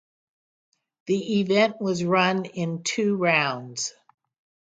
The 1.05 1.41
event 1.41 1.79
was 1.79 2.03
run 2.03 2.45
in 2.45 2.81
two 2.81 3.17
rounds. 3.17 3.93